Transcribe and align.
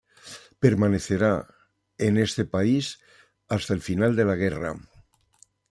Permanecerá 0.63 1.33
en 1.99 2.17
este 2.17 2.43
país 2.43 3.01
hasta 3.47 3.75
el 3.75 3.81
final 3.81 4.15
de 4.15 4.25
la 4.25 4.35
guerra. 4.35 4.73